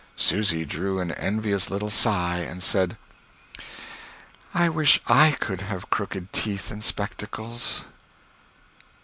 [0.15, 2.97] Susy drew an envious little sigh and said:
[4.51, 7.83] "I wish I could have crooked teeth and spectacles!"